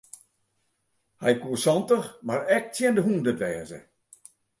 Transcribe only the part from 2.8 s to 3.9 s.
de hûndert wêze.